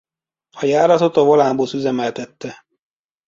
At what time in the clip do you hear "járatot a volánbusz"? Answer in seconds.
0.65-1.73